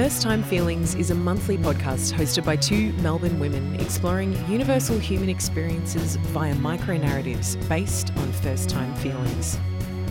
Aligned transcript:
First 0.00 0.22
Time 0.22 0.44
Feelings 0.44 0.94
is 0.94 1.10
a 1.10 1.14
monthly 1.16 1.58
podcast 1.58 2.12
hosted 2.12 2.44
by 2.44 2.54
two 2.54 2.92
Melbourne 3.02 3.40
women 3.40 3.74
exploring 3.80 4.32
universal 4.48 4.96
human 4.96 5.28
experiences 5.28 6.14
via 6.14 6.54
micro 6.54 6.96
narratives 6.96 7.56
based 7.68 8.16
on 8.16 8.30
first 8.34 8.70
time 8.70 8.94
feelings. 8.94 9.56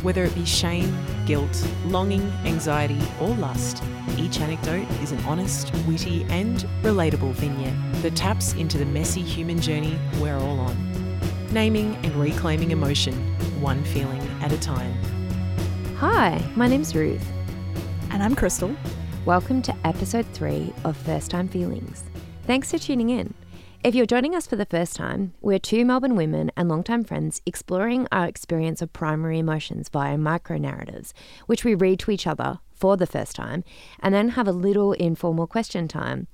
Whether 0.01 0.25
it 0.25 0.35
be 0.35 0.43
shame, 0.43 0.93
guilt, 1.25 1.65
longing, 1.85 2.29
anxiety, 2.43 2.99
or 3.21 3.29
lust, 3.29 3.81
each 4.17 4.41
anecdote 4.41 4.91
is 5.01 5.13
an 5.13 5.23
honest, 5.23 5.71
witty, 5.87 6.25
and 6.29 6.57
relatable 6.81 7.31
vignette 7.35 8.01
that 8.01 8.17
taps 8.17 8.55
into 8.55 8.77
the 8.77 8.85
messy 8.85 9.21
human 9.21 9.61
journey 9.61 9.97
we're 10.19 10.35
all 10.35 10.59
on. 10.59 11.19
Naming 11.53 11.95
and 12.03 12.13
reclaiming 12.15 12.71
emotion, 12.71 13.13
one 13.61 13.81
feeling 13.85 14.21
at 14.41 14.51
a 14.51 14.59
time. 14.59 14.93
Hi, 15.95 16.43
my 16.57 16.67
name's 16.67 16.93
Ruth. 16.93 17.25
And 18.11 18.21
I'm 18.21 18.35
Crystal. 18.35 18.75
Welcome 19.27 19.61
to 19.63 19.75
episode 19.83 20.25
three 20.27 20.71
of 20.85 20.95
First 20.95 21.31
Time 21.31 21.49
Feelings. 21.49 22.05
Thanks 22.43 22.71
for 22.71 22.77
tuning 22.77 23.09
in. 23.09 23.33
If 23.83 23.93
you're 23.93 24.05
joining 24.05 24.33
us 24.33 24.47
for 24.47 24.55
the 24.55 24.63
first 24.63 24.95
time, 24.95 25.33
we're 25.41 25.59
two 25.59 25.83
Melbourne 25.83 26.15
women 26.15 26.49
and 26.55 26.69
longtime 26.69 27.03
friends 27.03 27.41
exploring 27.45 28.07
our 28.09 28.25
experience 28.25 28.81
of 28.81 28.93
primary 28.93 29.37
emotions 29.37 29.89
via 29.89 30.17
micro 30.17 30.57
narratives, 30.57 31.13
which 31.45 31.65
we 31.65 31.75
read 31.75 31.99
to 31.99 32.11
each 32.11 32.25
other 32.25 32.59
for 32.71 32.95
the 32.95 33.05
first 33.05 33.35
time 33.35 33.65
and 33.99 34.15
then 34.15 34.29
have 34.29 34.47
a 34.47 34.53
little 34.53 34.93
informal 34.93 35.45
question 35.45 35.89
time. 35.89 36.27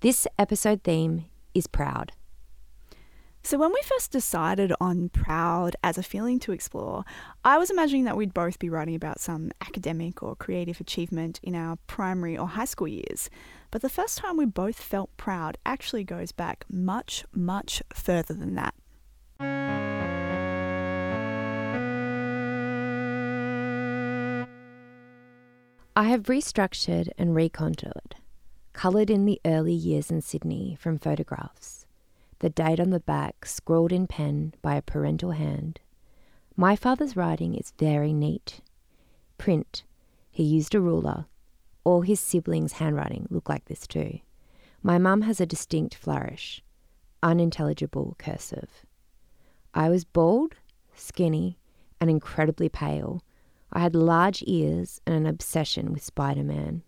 This 0.00 0.26
episode 0.36 0.82
theme 0.82 1.26
is 1.54 1.68
proud. 1.68 2.10
So, 3.44 3.58
when 3.58 3.72
we 3.72 3.80
first 3.84 4.12
decided 4.12 4.72
on 4.80 5.08
proud 5.08 5.74
as 5.82 5.98
a 5.98 6.02
feeling 6.04 6.38
to 6.40 6.52
explore, 6.52 7.04
I 7.44 7.58
was 7.58 7.70
imagining 7.70 8.04
that 8.04 8.16
we'd 8.16 8.32
both 8.32 8.60
be 8.60 8.70
writing 8.70 8.94
about 8.94 9.18
some 9.18 9.50
academic 9.60 10.22
or 10.22 10.36
creative 10.36 10.80
achievement 10.80 11.40
in 11.42 11.56
our 11.56 11.76
primary 11.88 12.38
or 12.38 12.46
high 12.46 12.66
school 12.66 12.86
years. 12.86 13.28
But 13.72 13.82
the 13.82 13.88
first 13.88 14.18
time 14.18 14.36
we 14.36 14.44
both 14.44 14.76
felt 14.76 15.16
proud 15.16 15.58
actually 15.66 16.04
goes 16.04 16.30
back 16.30 16.64
much, 16.70 17.24
much 17.32 17.82
further 17.92 18.32
than 18.32 18.54
that. 18.54 18.74
I 25.96 26.04
have 26.04 26.22
restructured 26.22 27.08
and 27.18 27.30
recontoured, 27.30 28.12
coloured 28.72 29.10
in 29.10 29.24
the 29.24 29.40
early 29.44 29.74
years 29.74 30.12
in 30.12 30.22
Sydney 30.22 30.76
from 30.80 31.00
photographs, 31.00 31.81
the 32.42 32.50
date 32.50 32.80
on 32.80 32.90
the 32.90 33.00
back 33.00 33.46
scrawled 33.46 33.92
in 33.92 34.08
pen 34.08 34.52
by 34.62 34.74
a 34.74 34.82
parental 34.82 35.30
hand. 35.30 35.78
My 36.56 36.74
father's 36.74 37.16
writing 37.16 37.54
is 37.54 37.72
very 37.78 38.12
neat. 38.12 38.60
Print, 39.38 39.84
he 40.28 40.42
used 40.42 40.74
a 40.74 40.80
ruler. 40.80 41.26
All 41.84 42.00
his 42.00 42.18
siblings' 42.18 42.74
handwriting 42.74 43.28
look 43.30 43.48
like 43.48 43.66
this 43.66 43.86
too. 43.86 44.18
My 44.82 44.98
mum 44.98 45.22
has 45.22 45.40
a 45.40 45.46
distinct 45.46 45.94
flourish, 45.94 46.64
unintelligible 47.22 48.16
cursive. 48.18 48.84
I 49.72 49.88
was 49.88 50.04
bald, 50.04 50.56
skinny, 50.96 51.60
and 52.00 52.10
incredibly 52.10 52.68
pale. 52.68 53.22
I 53.72 53.78
had 53.78 53.94
large 53.94 54.42
ears 54.48 55.00
and 55.06 55.14
an 55.14 55.26
obsession 55.26 55.92
with 55.92 56.02
Spider 56.02 56.42
Man. 56.42 56.82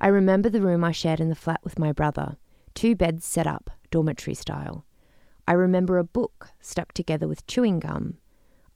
I 0.00 0.06
remember 0.06 0.48
the 0.48 0.62
room 0.62 0.82
I 0.82 0.92
shared 0.92 1.20
in 1.20 1.28
the 1.28 1.34
flat 1.34 1.60
with 1.62 1.78
my 1.78 1.92
brother, 1.92 2.38
two 2.72 2.96
beds 2.96 3.26
set 3.26 3.46
up, 3.46 3.70
dormitory 3.96 4.34
style. 4.34 4.84
I 5.48 5.52
remember 5.52 5.96
a 5.96 6.04
book 6.04 6.50
stuck 6.60 6.92
together 6.92 7.26
with 7.26 7.46
chewing 7.46 7.80
gum. 7.80 8.18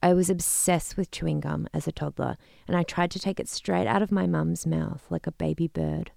I 0.01 0.15
was 0.15 0.31
obsessed 0.31 0.97
with 0.97 1.11
chewing 1.11 1.41
gum 1.41 1.67
as 1.75 1.87
a 1.87 1.91
toddler, 1.91 2.37
and 2.67 2.75
I 2.75 2.81
tried 2.81 3.11
to 3.11 3.19
take 3.19 3.39
it 3.39 3.47
straight 3.47 3.85
out 3.85 4.01
of 4.01 4.11
my 4.11 4.25
mum's 4.25 4.65
mouth 4.65 5.05
like 5.11 5.27
a 5.27 5.31
baby 5.31 5.67
bird. 5.67 6.09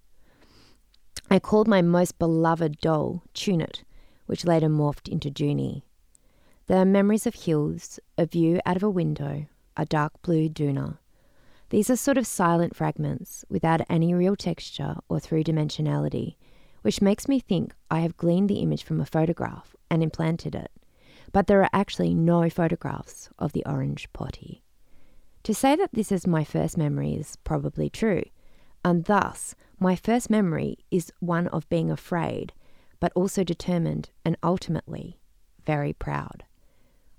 I 1.30 1.38
called 1.38 1.69
my 1.69 1.82
most 1.82 2.19
beloved 2.19 2.78
doll 2.81 3.25
Tunit, 3.34 3.82
which 4.25 4.47
later 4.47 4.70
morphed 4.70 5.06
into 5.06 5.28
Junie. 5.28 5.84
There 6.66 6.78
are 6.78 6.87
memories 6.87 7.26
of 7.26 7.34
hills, 7.34 8.00
a 8.16 8.25
view 8.25 8.59
out 8.64 8.76
of 8.76 8.82
a 8.82 8.88
window, 8.88 9.44
a 9.76 9.84
dark 9.84 10.22
blue 10.22 10.48
doona. 10.48 10.97
These 11.69 11.91
are 11.91 11.97
sort 11.97 12.16
of 12.16 12.26
silent 12.26 12.75
fragments 12.75 13.44
without 13.50 13.82
any 13.91 14.14
real 14.14 14.34
texture 14.34 14.97
or 15.10 15.20
three 15.20 15.44
dimensionality, 15.44 16.37
which 16.84 17.00
makes 17.00 17.28
me 17.28 17.41
think 17.41 17.72
I 17.91 18.00
have 18.00 18.19
gleaned 18.19 18.50
the 18.50 18.59
image 18.61 18.84
from 18.84 19.00
a 19.00 19.06
photograph 19.06 19.75
and 19.91 20.03
implanted 20.03 20.55
it. 20.55 20.71
But 21.33 21.47
there 21.47 21.62
are 21.62 21.71
actually 21.72 22.12
no 22.12 22.50
photographs 22.50 23.31
of 23.39 23.55
the 23.55 23.65
orange 23.65 24.06
potty. 24.12 24.62
To 25.44 25.55
say 25.55 25.77
that 25.77 25.94
this 25.94 26.12
is 26.12 26.27
my 26.27 26.44
first 26.44 26.77
memory 26.77 27.15
is 27.15 27.37
probably 27.37 27.89
true, 27.89 28.25
and 28.84 29.06
thus 29.06 29.55
my 29.81 29.97
first 29.97 30.28
memory 30.28 30.77
is 30.91 31.11
one 31.21 31.47
of 31.49 31.67
being 31.71 31.91
afraid, 31.91 32.53
but 33.00 33.12
also 33.15 33.43
determined 33.43 34.11
and 34.23 34.37
ultimately 34.43 35.19
very 35.65 35.94
proud. 35.94 36.44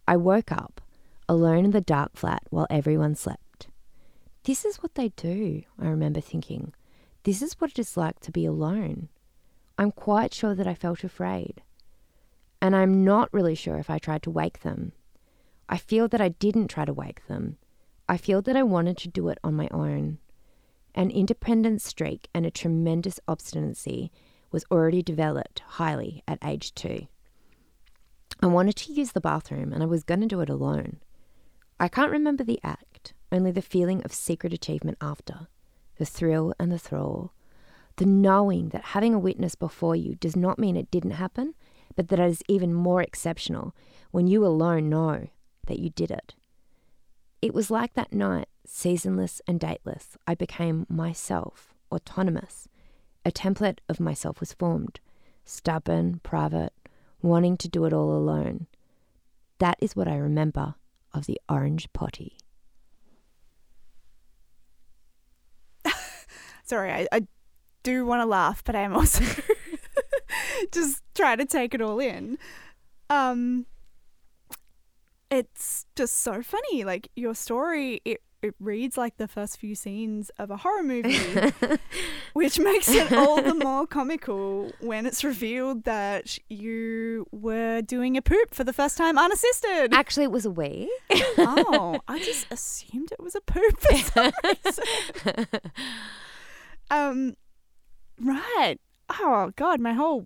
I 0.07 0.15
woke 0.15 0.51
up 0.51 0.79
alone 1.27 1.65
in 1.65 1.71
the 1.71 1.81
dark 1.81 2.15
flat 2.15 2.43
while 2.51 2.67
everyone 2.69 3.15
slept. 3.15 3.69
This 4.43 4.63
is 4.63 4.83
what 4.83 4.93
they 4.93 5.09
do, 5.09 5.63
I 5.81 5.87
remember 5.87 6.21
thinking. 6.21 6.71
This 7.23 7.41
is 7.41 7.53
what 7.53 7.71
it 7.71 7.79
is 7.79 7.97
like 7.97 8.19
to 8.19 8.31
be 8.31 8.45
alone. 8.45 9.09
I'm 9.77 9.91
quite 9.91 10.33
sure 10.33 10.55
that 10.55 10.67
I 10.67 10.73
felt 10.73 11.03
afraid. 11.03 11.61
And 12.61 12.75
I'm 12.75 13.03
not 13.03 13.33
really 13.33 13.55
sure 13.55 13.77
if 13.77 13.89
I 13.89 13.99
tried 13.99 14.23
to 14.23 14.31
wake 14.31 14.61
them. 14.61 14.93
I 15.67 15.77
feel 15.77 16.07
that 16.07 16.21
I 16.21 16.29
didn't 16.29 16.67
try 16.67 16.85
to 16.85 16.93
wake 16.93 17.27
them. 17.27 17.57
I 18.07 18.17
feel 18.17 18.41
that 18.43 18.55
I 18.55 18.63
wanted 18.63 18.97
to 18.99 19.09
do 19.09 19.29
it 19.29 19.39
on 19.43 19.55
my 19.55 19.67
own. 19.71 20.19
An 20.93 21.11
independent 21.11 21.81
streak 21.81 22.29
and 22.33 22.45
a 22.45 22.51
tremendous 22.51 23.19
obstinacy 23.27 24.11
was 24.51 24.65
already 24.71 25.01
developed 25.01 25.59
highly 25.59 26.23
at 26.27 26.39
age 26.43 26.73
two. 26.73 27.07
I 28.41 28.47
wanted 28.47 28.75
to 28.77 28.93
use 28.93 29.11
the 29.11 29.21
bathroom 29.21 29.73
and 29.73 29.83
I 29.83 29.87
was 29.87 30.03
going 30.03 30.21
to 30.21 30.27
do 30.27 30.41
it 30.41 30.49
alone. 30.49 30.99
I 31.79 31.89
can't 31.89 32.11
remember 32.11 32.43
the 32.43 32.59
act, 32.63 33.13
only 33.31 33.51
the 33.51 33.61
feeling 33.61 34.03
of 34.03 34.13
secret 34.13 34.53
achievement 34.53 34.97
after, 35.01 35.47
the 35.97 36.05
thrill 36.05 36.53
and 36.57 36.71
the 36.71 36.79
thrall, 36.79 37.33
the 37.97 38.05
knowing 38.05 38.69
that 38.69 38.85
having 38.85 39.13
a 39.13 39.19
witness 39.19 39.55
before 39.55 39.95
you 39.95 40.15
does 40.15 40.35
not 40.35 40.59
mean 40.59 40.75
it 40.75 40.91
didn't 40.91 41.11
happen, 41.11 41.53
but 41.95 42.09
that 42.09 42.19
it 42.19 42.29
is 42.29 42.43
even 42.47 42.73
more 42.73 43.01
exceptional 43.01 43.73
when 44.11 44.27
you 44.27 44.45
alone 44.45 44.89
know 44.89 45.27
that 45.67 45.79
you 45.79 45.89
did 45.89 46.11
it. 46.11 46.35
It 47.41 47.53
was 47.53 47.71
like 47.71 47.93
that 47.93 48.13
night, 48.13 48.47
seasonless 48.65 49.41
and 49.47 49.59
dateless, 49.59 50.17
I 50.27 50.35
became 50.35 50.85
myself, 50.89 51.73
autonomous. 51.91 52.67
A 53.23 53.31
template 53.31 53.79
of 53.87 53.99
myself 53.99 54.39
was 54.39 54.53
formed, 54.53 54.99
stubborn, 55.45 56.19
private, 56.23 56.73
wanting 57.21 57.57
to 57.57 57.69
do 57.69 57.85
it 57.85 57.93
all 57.93 58.15
alone. 58.15 58.67
That 59.59 59.77
is 59.79 59.95
what 59.95 60.07
I 60.07 60.15
remember 60.17 60.75
of 61.13 61.25
the 61.27 61.39
orange 61.47 61.91
potty. 61.93 62.37
Sorry, 66.63 66.91
I, 66.91 67.07
I 67.11 67.27
do 67.85 68.05
want 68.05 68.21
to 68.21 68.25
laugh, 68.25 68.63
but 68.63 68.75
I 68.75 68.81
am 68.81 68.93
also 68.93 69.23
just 70.71 71.03
trying 71.13 71.37
to 71.37 71.45
take 71.45 71.73
it 71.73 71.81
all 71.81 71.99
in. 71.99 72.37
Um, 73.09 73.67
it's 75.29 75.85
just 75.95 76.21
so 76.21 76.41
funny. 76.41 76.83
Like 76.83 77.09
your 77.15 77.35
story, 77.35 78.01
it 78.03 78.21
it 78.41 78.53
reads 78.59 78.97
like 78.97 79.17
the 79.17 79.27
first 79.27 79.57
few 79.59 79.73
scenes 79.75 80.29
of 80.37 80.51
a 80.51 80.57
horror 80.57 80.83
movie, 80.83 81.17
which 82.33 82.59
makes 82.59 82.89
it 82.89 83.11
all 83.11 83.41
the 83.41 83.55
more 83.55 83.87
comical 83.87 84.71
when 84.81 85.05
it's 85.05 85.23
revealed 85.23 85.83
that 85.85 86.37
you 86.49 87.25
were 87.31 87.81
doing 87.81 88.17
a 88.17 88.21
poop 88.21 88.53
for 88.53 88.63
the 88.63 88.73
first 88.73 88.97
time 88.97 89.17
unassisted. 89.17 89.93
Actually, 89.93 90.25
it 90.25 90.31
was 90.31 90.45
a 90.45 90.51
wee. 90.51 90.91
oh, 91.37 91.99
I 92.07 92.19
just 92.19 92.45
assumed 92.51 93.11
it 93.11 93.21
was 93.21 93.35
a 93.35 93.41
poop 93.41 93.79
for 93.79 93.97
some 93.97 94.31
reason. 94.43 95.47
um, 96.91 97.35
right. 98.21 98.77
Oh 99.21 99.51
God, 99.55 99.79
my 99.79 99.93
whole 99.93 100.25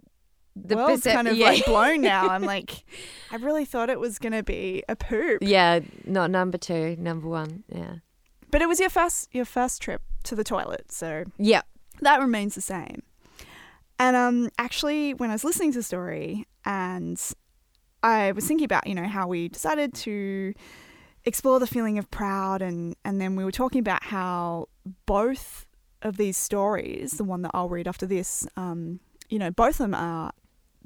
The 0.56 0.76
world's 0.76 1.04
percep- 1.04 1.14
kind 1.14 1.28
of 1.28 1.36
yeah. 1.38 1.46
like 1.48 1.66
blown 1.66 2.02
now. 2.14 2.28
I'm 2.30 2.44
like, 2.44 2.84
I 3.32 3.36
really 3.38 3.66
thought 3.66 3.90
it 3.90 4.00
was 4.00 4.20
gonna 4.20 4.44
be 4.44 4.84
a 4.90 4.96
poop. 4.96 5.40
Yeah, 5.42 5.80
not 6.06 6.32
number 6.32 6.58
two, 6.58 6.96
number 6.98 7.28
one. 7.28 7.64
Yeah. 7.74 7.96
But 8.52 8.62
it 8.62 8.68
was 8.68 8.80
your 8.80 8.90
first 8.90 9.30
your 9.34 9.46
first 9.46 9.82
trip 9.82 10.02
to 10.24 10.36
the 10.36 10.44
toilet, 10.44 10.92
so 10.92 11.24
Yeah. 11.38 11.62
that 12.02 12.20
remains 12.20 12.56
the 12.56 12.62
same. 12.62 13.04
And 14.00 14.16
um, 14.16 14.50
actually, 14.58 15.14
when 15.14 15.30
I 15.30 15.34
was 15.34 15.44
listening 15.44 15.72
to 15.74 15.80
the 15.80 15.84
story, 15.84 16.46
and 16.66 17.22
I 18.02 18.32
was 18.32 18.48
thinking 18.48 18.66
about 18.66 18.88
you 18.88 18.96
know 18.96 19.08
how 19.08 19.28
we 19.28 19.50
decided 19.50 19.94
to 20.06 20.54
explore 21.26 21.60
the 21.60 21.68
feeling 21.68 21.98
of 22.00 22.10
proud, 22.10 22.62
and 22.62 22.96
and 23.04 23.20
then 23.20 23.36
we 23.36 23.44
were 23.44 23.52
talking 23.52 23.80
about 23.80 24.04
how 24.04 24.68
both 25.06 25.66
of 26.02 26.18
these 26.18 26.38
stories, 26.38 27.12
the 27.12 27.24
one 27.24 27.42
that 27.44 27.52
I'll 27.54 27.70
read 27.70 27.88
after 27.88 28.06
this, 28.06 28.48
um, 28.56 29.00
you 29.30 29.38
know, 29.40 29.52
both 29.52 29.76
of 29.76 29.78
them 29.80 29.94
are 29.96 30.32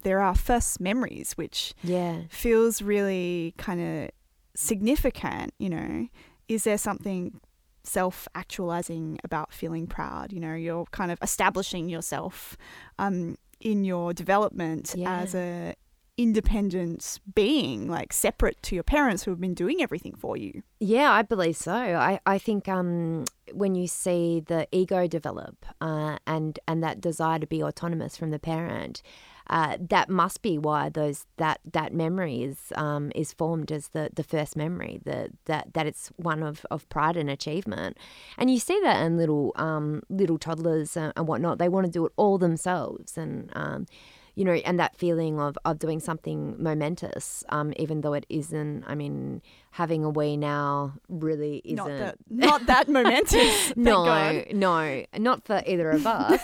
there 0.04 0.20
are 0.20 0.36
first 0.36 0.82
memories, 0.82 1.34
which 1.34 1.74
Yeah. 1.84 2.24
feels 2.30 2.82
really 2.82 3.54
kind 3.58 3.80
of 3.82 4.10
significant. 4.56 5.54
You 5.60 5.70
know, 5.70 6.08
is 6.48 6.64
there 6.66 6.78
something 6.78 7.40
self 7.86 8.28
actualizing 8.34 9.20
about 9.26 9.52
feeling 9.54 9.86
proud. 9.88 10.32
You 10.32 10.40
know, 10.40 10.54
you're 10.56 10.86
kind 10.92 11.12
of 11.12 11.20
establishing 11.22 11.90
yourself 11.90 12.56
um, 12.98 13.38
in 13.60 13.84
your 13.84 14.14
development 14.14 14.94
Yeah. 14.98 15.22
as 15.22 15.36
a 15.36 15.76
independent 16.18 17.20
being, 17.34 17.88
like 17.88 18.14
separate 18.14 18.62
to 18.64 18.76
your 18.76 18.84
parents 18.84 19.24
who 19.24 19.32
have 19.32 19.42
been 19.42 19.56
doing 19.56 19.82
everything 19.82 20.14
for 20.16 20.38
you. 20.38 20.62
Yeah, 20.80 21.12
I 21.12 21.24
believe 21.24 21.58
so. 21.58 21.74
I, 21.74 22.20
I 22.26 22.38
think 22.38 22.68
um, 22.68 23.26
when 23.52 23.74
you 23.76 23.88
see 23.88 24.44
the 24.46 24.68
ego 24.72 25.08
develop 25.08 25.66
uh, 25.82 26.18
and 26.28 26.60
and 26.68 26.84
that 26.84 27.02
desire 27.02 27.40
to 27.40 27.48
be 27.48 27.64
autonomous 27.64 28.16
from 28.16 28.30
the 28.30 28.40
parent, 28.40 29.02
uh, 29.48 29.78
that 29.80 30.10
must 30.10 30.42
be 30.42 30.58
why 30.58 30.90
those 30.90 31.26
that 31.38 31.60
that 31.72 31.94
memory 31.94 32.44
is 32.44 32.72
um, 32.76 33.12
is 33.16 33.34
formed 33.34 33.72
as 33.72 33.90
the, 33.90 34.10
the 34.14 34.24
first 34.24 34.56
memory. 34.56 35.02
The, 35.04 35.30
that 35.46 35.74
that 35.74 35.88
it's 35.88 36.10
one 36.16 36.44
of, 36.44 36.66
of 36.70 36.88
pride 36.90 37.18
and 37.18 37.30
achievement, 37.30 37.98
and 38.38 38.52
you 38.52 38.60
see 38.60 38.80
that 38.84 39.02
in 39.02 39.18
little 39.18 39.52
um, 39.56 40.04
little 40.10 40.38
toddlers 40.38 40.96
and, 40.96 41.12
and 41.16 41.28
whatnot. 41.28 41.58
They 41.58 41.70
want 41.70 41.86
to 41.86 41.92
do 41.92 42.06
it 42.06 42.14
all 42.18 42.38
themselves, 42.38 43.18
and 43.18 43.50
um, 43.54 43.86
you 44.36 44.44
know, 44.44 44.54
and 44.54 44.80
that 44.80 44.96
feeling 44.96 45.40
of, 45.40 45.58
of 45.64 45.78
doing 45.78 46.00
something 46.00 46.56
momentous, 46.62 47.44
um, 47.50 47.72
even 47.78 48.02
though 48.02 48.14
it 48.14 48.26
isn't. 48.30 48.84
I 48.88 48.96
mean, 48.96 49.42
having 49.72 50.04
a 50.04 50.10
wee 50.10 50.38
now 50.38 50.94
really 51.08 51.62
isn't. 51.64 51.78
Not 51.78 51.88
that, 51.88 52.18
not 52.30 52.66
that 52.66 52.88
momentous. 52.90 53.74
no, 53.76 54.06
God. 54.06 54.46
no, 54.52 55.06
not 55.18 55.46
for 55.46 55.62
either 55.68 55.92
of 55.92 56.08
us. 56.08 56.42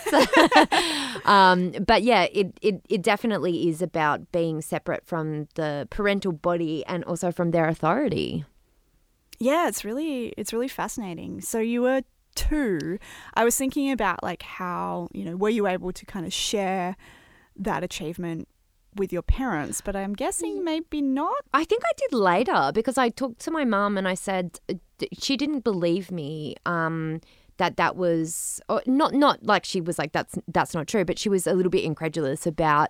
um, 1.24 1.72
but 1.84 2.02
yeah, 2.02 2.28
it, 2.32 2.56
it, 2.62 2.80
it 2.88 3.02
definitely 3.02 3.68
is 3.68 3.82
about 3.82 4.30
being 4.30 4.60
separate 4.60 5.04
from 5.04 5.48
the 5.56 5.88
parental 5.90 6.32
body 6.32 6.84
and 6.86 7.02
also 7.04 7.32
from 7.32 7.50
their 7.50 7.66
authority. 7.66 8.44
Yeah, 9.40 9.68
it's 9.68 9.84
really 9.84 10.34
it's 10.36 10.52
really 10.52 10.68
fascinating. 10.68 11.40
So 11.40 11.58
you 11.60 11.82
were 11.82 12.02
two. 12.34 12.98
I 13.34 13.42
was 13.42 13.56
thinking 13.56 13.90
about 13.90 14.22
like 14.22 14.42
how, 14.42 15.08
you 15.12 15.24
know, 15.24 15.34
were 15.34 15.48
you 15.48 15.66
able 15.66 15.92
to 15.92 16.06
kind 16.06 16.26
of 16.26 16.32
share 16.32 16.96
that 17.60 17.82
achievement 17.84 18.48
with 18.96 19.12
your 19.12 19.22
parents, 19.22 19.80
but 19.80 19.94
I'm 19.94 20.14
guessing 20.14 20.64
maybe 20.64 21.00
not. 21.00 21.36
I 21.54 21.64
think 21.64 21.82
I 21.84 21.92
did 21.96 22.12
later 22.12 22.72
because 22.74 22.98
I 22.98 23.08
talked 23.08 23.40
to 23.40 23.50
my 23.50 23.64
mum 23.64 23.96
and 23.96 24.08
I 24.08 24.14
said 24.14 24.58
uh, 24.68 24.74
she 25.12 25.36
didn't 25.36 25.60
believe 25.64 26.10
me. 26.10 26.56
Um, 26.66 27.20
that 27.58 27.76
that 27.76 27.94
was 27.94 28.58
or 28.70 28.82
not 28.86 29.12
not 29.12 29.44
like 29.44 29.66
she 29.66 29.82
was 29.82 29.98
like 29.98 30.12
that's 30.12 30.38
that's 30.48 30.74
not 30.74 30.88
true, 30.88 31.04
but 31.04 31.18
she 31.18 31.28
was 31.28 31.46
a 31.46 31.52
little 31.52 31.70
bit 31.70 31.84
incredulous 31.84 32.46
about 32.46 32.88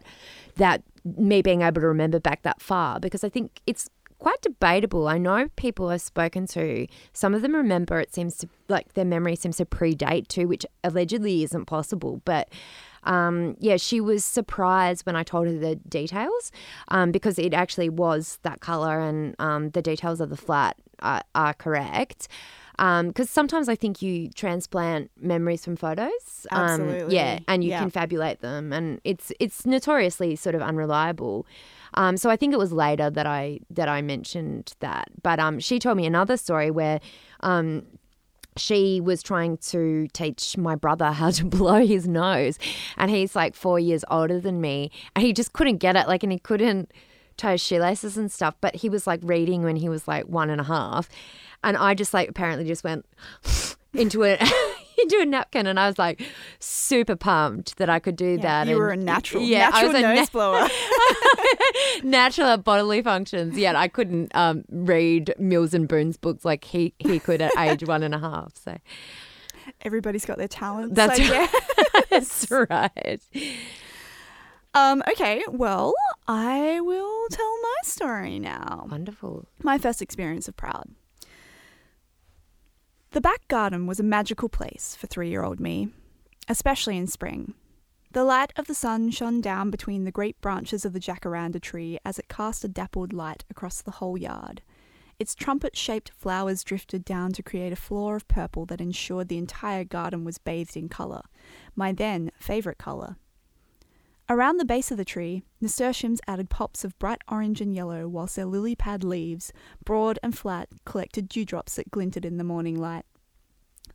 that 0.56 0.82
me 1.04 1.42
being 1.42 1.62
able 1.62 1.80
to 1.80 1.88
remember 1.88 2.20
back 2.20 2.42
that 2.42 2.62
far 2.62 3.00
because 3.00 3.24
I 3.24 3.28
think 3.28 3.60
it's 3.66 3.90
quite 4.20 4.40
debatable. 4.42 5.08
I 5.08 5.18
know 5.18 5.48
people 5.56 5.88
I've 5.88 6.02
spoken 6.02 6.46
to, 6.48 6.86
some 7.12 7.34
of 7.34 7.42
them 7.42 7.56
remember 7.56 7.98
it 7.98 8.14
seems 8.14 8.36
to 8.38 8.48
like 8.68 8.92
their 8.94 9.04
memory 9.04 9.34
seems 9.34 9.56
to 9.56 9.64
predate 9.64 10.28
too, 10.28 10.46
which 10.46 10.64
allegedly 10.84 11.42
isn't 11.42 11.64
possible, 11.64 12.22
but 12.24 12.48
um, 13.04 13.56
yeah, 13.58 13.76
she 13.76 14.00
was 14.00 14.24
surprised 14.24 15.06
when 15.06 15.16
I 15.16 15.22
told 15.22 15.46
her 15.46 15.54
the 15.58 15.76
details 15.76 16.52
um, 16.88 17.12
because 17.12 17.38
it 17.38 17.54
actually 17.54 17.88
was 17.88 18.38
that 18.42 18.60
color 18.60 19.00
and 19.00 19.34
um, 19.38 19.70
the 19.70 19.82
details 19.82 20.20
of 20.20 20.30
the 20.30 20.36
flat 20.36 20.76
are, 21.00 21.22
are 21.34 21.54
correct. 21.54 22.28
Because 22.78 23.28
sometimes 23.28 23.68
I 23.68 23.74
think 23.74 24.00
you 24.00 24.30
transplant 24.30 25.10
memories 25.20 25.62
from 25.62 25.76
photos. 25.76 26.46
Um, 26.50 26.88
Absolutely. 26.88 27.14
yeah, 27.14 27.38
and 27.46 27.62
you 27.62 27.70
Yeah. 27.72 27.82
confabulate 27.84 28.40
them, 28.40 28.72
and 28.72 29.02
it's 29.04 29.30
it's 29.38 29.66
notoriously 29.66 30.34
sort 30.34 30.54
of 30.54 30.62
unreliable. 30.62 31.46
Um, 31.92 32.16
so 32.16 32.30
I 32.30 32.36
think 32.36 32.54
it 32.54 32.58
was 32.58 32.72
later 32.72 33.10
that 33.10 33.26
I 33.26 33.60
that 33.68 33.90
I 33.90 34.00
mentioned 34.00 34.72
that. 34.80 35.08
But 35.22 35.38
um, 35.40 35.58
she 35.60 35.78
told 35.78 35.98
me 35.98 36.06
another 36.06 36.38
story 36.38 36.70
where 36.70 37.00
um, 37.40 37.84
she 38.60 39.00
was 39.00 39.22
trying 39.22 39.56
to 39.58 40.06
teach 40.12 40.56
my 40.56 40.74
brother 40.74 41.12
how 41.12 41.30
to 41.30 41.44
blow 41.46 41.84
his 41.84 42.06
nose, 42.06 42.58
and 42.96 43.10
he's 43.10 43.34
like 43.34 43.54
four 43.54 43.78
years 43.78 44.04
older 44.10 44.38
than 44.40 44.60
me, 44.60 44.90
and 45.14 45.24
he 45.24 45.32
just 45.32 45.52
couldn't 45.52 45.78
get 45.78 45.96
it. 45.96 46.06
Like, 46.06 46.22
and 46.22 46.32
he 46.32 46.38
couldn't 46.38 46.92
tie 47.36 47.52
his 47.52 47.60
shoelaces 47.60 48.16
and 48.16 48.30
stuff. 48.30 48.54
But 48.60 48.76
he 48.76 48.88
was 48.88 49.06
like 49.06 49.20
reading 49.22 49.62
when 49.62 49.76
he 49.76 49.88
was 49.88 50.06
like 50.06 50.26
one 50.26 50.50
and 50.50 50.60
a 50.60 50.64
half, 50.64 51.08
and 51.64 51.76
I 51.76 51.94
just 51.94 52.14
like 52.14 52.28
apparently 52.28 52.66
just 52.66 52.84
went 52.84 53.06
into 53.94 54.22
it. 54.22 54.42
Into 55.02 55.20
a 55.20 55.26
napkin, 55.26 55.66
and 55.66 55.78
I 55.80 55.86
was 55.86 55.98
like 55.98 56.22
super 56.58 57.16
pumped 57.16 57.76
that 57.78 57.88
I 57.88 57.98
could 57.98 58.16
do 58.16 58.38
that. 58.38 58.66
you 58.66 58.72
and- 58.72 58.78
were 58.80 58.90
a 58.90 58.96
natural, 58.96 59.42
yeah, 59.42 59.70
I 59.72 59.86
was 59.86 59.94
a 59.94 60.00
nose 60.00 60.18
na- 60.18 60.26
blower. 60.32 60.68
natural 62.02 62.48
at 62.48 62.64
bodily 62.64 63.02
functions. 63.02 63.56
Yet 63.56 63.76
I 63.76 63.88
couldn't 63.88 64.34
um, 64.34 64.64
read 64.70 65.34
Mills 65.38 65.74
and 65.74 65.88
Boon's 65.88 66.16
books 66.16 66.44
like 66.44 66.64
he 66.64 66.94
he 66.98 67.18
could 67.18 67.40
at 67.40 67.52
age 67.58 67.86
one 67.86 68.02
and 68.02 68.14
a 68.14 68.18
half. 68.18 68.52
So 68.56 68.76
Everybody's 69.82 70.26
got 70.26 70.36
their 70.38 70.48
talents. 70.48 70.94
That's 70.94 71.18
I 71.20 71.30
right. 71.30 71.50
guess. 71.52 72.04
that's 72.10 72.50
right. 72.50 73.20
Um, 74.74 75.02
okay, 75.10 75.42
well, 75.48 75.94
I 76.28 76.80
will 76.80 77.28
tell 77.30 77.60
my 77.62 77.74
story 77.84 78.38
now. 78.38 78.86
Wonderful. 78.90 79.46
My 79.62 79.78
first 79.78 80.00
experience 80.02 80.48
of 80.48 80.56
proud. 80.56 80.90
The 83.12 83.20
back 83.20 83.48
garden 83.48 83.88
was 83.88 83.98
a 83.98 84.04
magical 84.04 84.48
place 84.48 84.94
for 84.94 85.08
three 85.08 85.30
year 85.30 85.42
old 85.42 85.58
me, 85.58 85.88
especially 86.46 86.96
in 86.96 87.08
spring. 87.08 87.54
The 88.12 88.22
light 88.22 88.52
of 88.56 88.68
the 88.68 88.74
sun 88.74 89.10
shone 89.10 89.40
down 89.40 89.70
between 89.70 90.04
the 90.04 90.12
great 90.12 90.40
branches 90.40 90.84
of 90.84 90.92
the 90.92 91.00
jacaranda 91.00 91.60
tree 91.60 91.98
as 92.04 92.20
it 92.20 92.28
cast 92.28 92.62
a 92.62 92.68
dappled 92.68 93.12
light 93.12 93.44
across 93.50 93.82
the 93.82 93.90
whole 93.90 94.16
yard. 94.16 94.62
Its 95.18 95.34
trumpet 95.34 95.76
shaped 95.76 96.12
flowers 96.16 96.62
drifted 96.62 97.04
down 97.04 97.32
to 97.32 97.42
create 97.42 97.72
a 97.72 97.76
floor 97.76 98.14
of 98.14 98.28
purple 98.28 98.64
that 98.66 98.80
ensured 98.80 99.26
the 99.26 99.38
entire 99.38 99.82
garden 99.82 100.24
was 100.24 100.38
bathed 100.38 100.76
in 100.76 100.88
colour, 100.88 101.22
my 101.74 101.90
then 101.90 102.30
favourite 102.38 102.78
colour. 102.78 103.16
Around 104.30 104.58
the 104.58 104.64
base 104.64 104.92
of 104.92 104.96
the 104.96 105.04
tree, 105.04 105.42
nasturtiums 105.60 106.20
added 106.28 106.50
pops 106.50 106.84
of 106.84 106.96
bright 107.00 107.20
orange 107.28 107.60
and 107.60 107.74
yellow, 107.74 108.06
whilst 108.06 108.36
their 108.36 108.44
lily 108.44 108.76
pad 108.76 109.02
leaves, 109.02 109.52
broad 109.84 110.20
and 110.22 110.38
flat, 110.38 110.68
collected 110.84 111.28
dewdrops 111.28 111.74
that 111.74 111.90
glinted 111.90 112.24
in 112.24 112.36
the 112.36 112.44
morning 112.44 112.78
light. 112.78 113.04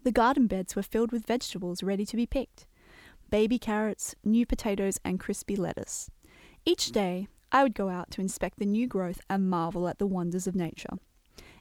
The 0.04 0.12
garden 0.12 0.48
beds 0.48 0.76
were 0.76 0.84
filled 0.84 1.14
with 1.14 1.26
vegetables 1.26 1.84
ready 1.84 2.06
to 2.06 2.18
be 2.18 2.26
picked 2.26 2.68
baby 3.30 3.58
carrots, 3.58 4.14
new 4.26 4.46
potatoes, 4.46 5.00
and 5.06 5.22
crispy 5.22 5.56
lettuce. 5.56 6.12
Each 6.66 6.92
day, 6.92 7.30
I 7.54 7.64
would 7.64 7.74
go 7.74 7.88
out 7.88 8.12
to 8.12 8.22
inspect 8.22 8.60
the 8.60 8.66
new 8.66 8.88
growth 8.88 9.22
and 9.30 9.50
marvel 9.50 9.88
at 9.88 10.00
the 10.00 10.06
wonders 10.06 10.48
of 10.48 10.56
nature. 10.56 10.98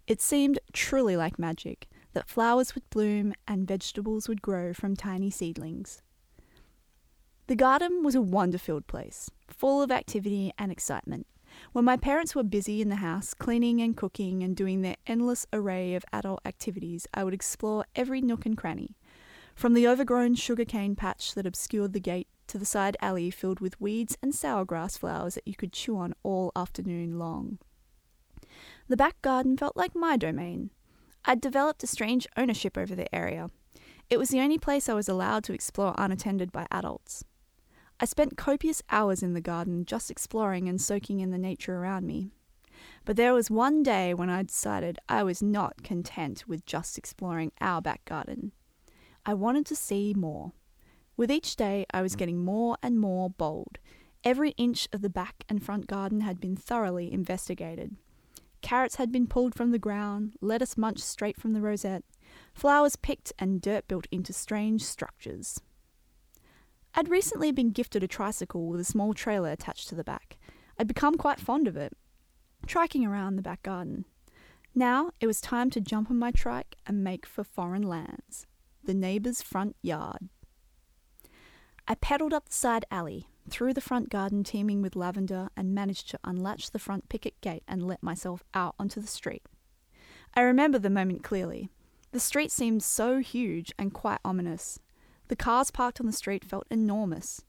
It 0.09 0.21
seemed 0.21 0.59
truly 0.73 1.17
like 1.17 1.39
magic 1.39 1.87
that 2.13 2.29
flowers 2.29 2.75
would 2.75 2.91
bloom 2.91 3.35
and 3.47 3.69
vegetables 3.69 4.29
would 4.29 4.43
grow 4.43 4.75
from 4.75 4.97
tiny 4.97 5.31
seedlings. 5.31 6.03
The 7.47 7.57
garden 7.57 8.03
was 8.03 8.15
a 8.15 8.23
wonder 8.23 8.57
filled 8.57 8.87
place, 8.87 9.31
full 9.49 9.83
of 9.83 9.91
activity 9.91 10.55
and 10.57 10.73
excitement. 10.73 11.27
When 11.73 11.85
my 11.85 11.99
parents 11.99 12.35
were 12.35 12.43
busy 12.43 12.81
in 12.81 12.89
the 12.89 12.97
house, 12.97 13.35
cleaning 13.35 13.83
and 13.83 13.95
cooking 13.95 14.43
and 14.43 14.57
doing 14.57 14.81
their 14.81 14.97
endless 15.07 15.47
array 15.53 15.95
of 15.95 16.07
adult 16.11 16.41
activities, 16.47 17.07
I 17.13 17.23
would 17.23 17.35
explore 17.35 17.85
every 17.95 18.23
nook 18.23 18.47
and 18.47 18.57
cranny. 18.57 18.97
From 19.55 19.75
the 19.75 19.87
overgrown 19.87 20.37
sugarcane 20.37 20.97
patch 20.97 21.35
that 21.35 21.45
obscured 21.45 21.93
the 21.93 22.01
gate 22.01 22.29
to 22.47 22.57
the 22.57 22.65
side 22.65 22.97
alley 23.03 23.31
filled 23.31 23.61
with 23.61 23.79
weeds 23.79 24.17
and 24.23 24.35
sour 24.35 24.65
grass 24.65 24.97
flowers 24.97 25.35
that 25.35 25.47
you 25.47 25.55
could 25.55 25.75
chew 25.75 25.99
on 25.99 26.15
all 26.23 26.51
afternoon 26.57 27.19
long. 27.19 27.59
The 28.89 28.97
back 28.97 29.21
garden 29.21 29.59
felt 29.59 29.77
like 29.77 29.95
my 29.95 30.17
domain. 30.17 30.71
I'd 31.27 31.43
developed 31.43 31.83
a 31.83 31.87
strange 31.87 32.27
ownership 32.39 32.79
over 32.79 32.95
the 32.95 33.15
area. 33.15 33.51
It 34.09 34.19
was 34.19 34.31
the 34.31 34.41
only 34.41 34.59
place 34.59 34.89
I 34.89 34.95
was 34.95 35.11
allowed 35.11 35.45
to 35.45 35.53
explore 35.53 35.95
unattended 35.99 36.51
by 36.51 36.67
adults. 36.71 37.23
I 38.01 38.07
spent 38.07 38.37
copious 38.37 38.83
hours 38.91 39.23
in 39.23 39.35
the 39.35 39.41
garden 39.41 39.85
just 39.85 40.11
exploring 40.11 40.69
and 40.69 40.81
soaking 40.81 41.21
in 41.21 41.31
the 41.31 41.39
nature 41.39 41.77
around 41.77 42.07
me. 42.07 42.31
But 43.05 43.17
there 43.17 43.35
was 43.35 43.51
one 43.51 43.83
day 43.83 44.15
when 44.15 44.29
I 44.31 44.43
decided 44.43 44.99
I 45.09 45.23
was 45.23 45.43
not 45.43 45.83
content 45.83 46.45
with 46.49 46.67
just 46.67 46.99
exploring 46.99 47.53
our 47.61 47.81
back 47.81 48.05
garden. 48.05 48.53
I 49.25 49.35
wanted 49.35 49.65
to 49.67 49.77
see 49.77 50.13
more. 50.15 50.53
With 51.17 51.31
each 51.31 51.57
day, 51.57 51.87
I 51.93 52.03
was 52.03 52.17
getting 52.17 52.45
more 52.45 52.77
and 52.83 52.99
more 52.99 53.31
bold. 53.31 53.79
Every 54.25 54.51
inch 54.53 54.89
of 54.93 55.01
the 55.01 55.11
back 55.11 55.45
and 55.49 55.63
front 55.63 55.87
garden 55.87 56.23
had 56.23 56.41
been 56.41 56.57
thoroughly 56.57 57.13
investigated. 57.13 57.97
Carrots 58.63 58.97
had 58.97 59.13
been 59.13 59.27
pulled 59.27 59.55
from 59.55 59.71
the 59.71 59.79
ground, 59.79 60.35
lettuce 60.41 60.77
munched 60.77 61.05
straight 61.05 61.39
from 61.39 61.53
the 61.53 61.61
rosette, 61.61 62.03
flowers 62.55 62.97
picked, 62.97 63.33
and 63.39 63.61
dirt 63.61 63.87
built 63.87 64.07
into 64.11 64.33
strange 64.33 64.83
structures. 64.83 65.61
I'd 66.97 67.09
recently 67.09 67.51
been 67.51 67.71
gifted 67.71 68.05
a 68.05 68.09
tricycle 68.09 68.69
with 68.69 68.81
a 68.81 68.85
small 68.85 69.15
trailer 69.15 69.51
attached 69.51 69.89
to 69.89 69.97
the 69.97 70.05
back. 70.05 70.39
I'd 70.79 70.87
become 70.87 71.17
quite 71.17 71.41
fond 71.41 71.67
of 71.67 71.77
it, 71.77 71.93
triking 72.69 73.05
around 73.05 73.35
the 73.35 73.43
back 73.43 73.65
garden. 73.65 74.05
Now 74.77 75.11
it 75.21 75.27
was 75.27 75.41
time 75.41 75.71
to 75.71 75.81
jump 75.81 76.09
on 76.09 76.19
my 76.19 76.31
trike 76.31 76.77
and 76.87 77.03
make 77.03 77.27
for 77.27 77.43
foreign 77.43 77.83
lands, 77.83 78.47
the 78.83 78.95
neighbour's 78.95 79.43
front 79.43 79.75
yard. 79.83 80.29
I 81.89 81.97
pedalled 81.97 82.33
up 82.33 82.49
the 82.49 82.55
side 82.55 82.85
alley, 82.93 83.29
through 83.51 83.75
the 83.75 83.81
front 83.81 84.09
garden 84.09 84.45
teeming 84.45 84.81
with 84.81 84.97
lavender, 84.97 85.49
and 85.57 85.75
managed 85.75 86.09
to 86.11 86.21
unlatch 86.23 86.71
the 86.71 86.79
front 86.79 87.09
picket 87.09 87.41
gate 87.41 87.65
and 87.67 87.87
let 87.87 88.03
myself 88.03 88.45
out 88.55 88.75
onto 88.79 89.01
the 89.01 89.07
street. 89.07 89.43
I 90.35 90.43
remember 90.43 90.79
the 90.79 90.91
moment 90.91 91.25
clearly. 91.25 91.71
The 92.13 92.21
street 92.21 92.53
seemed 92.53 92.85
so 92.85 93.19
huge 93.19 93.73
and 93.79 93.93
quite 93.93 94.21
ominous. 94.25 94.79
The 95.29 95.37
cars 95.37 95.71
parked 95.71 96.01
on 96.01 96.07
the 96.07 96.13
street 96.13 96.45
felt 96.45 96.67
enormous. 96.71 97.43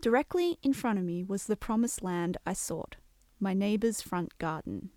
Directly 0.00 0.58
in 0.62 0.72
front 0.72 0.98
of 0.98 1.04
me 1.04 1.22
was 1.24 1.44
the 1.44 1.56
promised 1.56 2.02
land 2.02 2.36
I 2.46 2.52
sought, 2.52 2.96
my 3.40 3.54
neighbour's 3.54 4.00
front 4.00 4.36
garden. 4.38 4.90